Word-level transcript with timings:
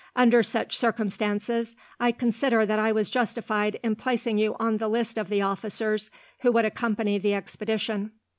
Under 0.15 0.41
such 0.41 0.75
circumstances, 0.75 1.75
I 1.99 2.11
consider 2.11 2.65
that 2.65 2.79
I 2.79 2.91
was 2.91 3.07
justified 3.07 3.79
in 3.83 3.95
placing 3.95 4.39
you 4.39 4.55
on 4.59 4.77
the 4.77 4.87
list 4.87 5.15
of 5.15 5.29
the 5.29 5.43
officers 5.43 6.09
who 6.39 6.51
would 6.53 6.65
accompany 6.65 7.19
the 7.19 7.35
expedition. 7.35 8.09